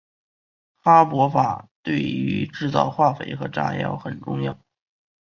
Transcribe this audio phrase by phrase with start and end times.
[0.77, 4.57] 哈柏法对于制造化肥和炸药很重要。